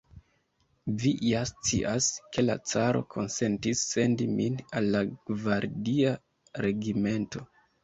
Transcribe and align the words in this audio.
Vi 1.01 1.09
ja 1.31 1.41
scias, 1.49 2.07
ke 2.37 2.45
la 2.45 2.55
caro 2.71 3.03
konsentis 3.17 3.85
sendi 3.93 4.29
min 4.41 4.59
al 4.81 4.91
la 4.97 5.05
gvardia 5.15 6.17
regimento. 6.69 7.47